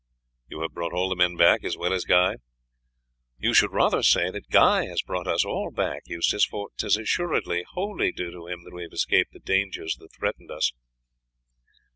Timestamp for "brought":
0.71-0.93, 5.03-5.27